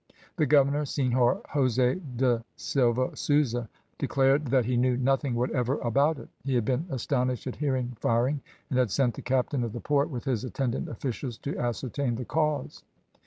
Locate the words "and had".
8.71-8.89